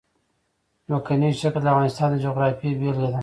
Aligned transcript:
ځمکنی 0.87 1.29
شکل 1.41 1.61
د 1.63 1.67
افغانستان 1.73 2.07
د 2.11 2.15
جغرافیې 2.25 2.77
بېلګه 2.79 3.07
ده. 3.13 3.19